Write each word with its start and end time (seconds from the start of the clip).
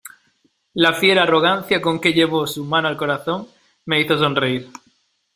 la 0.73 0.93
fiera 0.93 1.21
arrogancia 1.21 1.79
con 1.79 1.99
que 2.01 2.13
llevó 2.13 2.47
su 2.47 2.65
mano 2.65 2.87
al 2.87 2.97
corazón, 2.97 3.47
me 3.85 4.01
hizo 4.01 4.17
sonreír, 4.17 4.67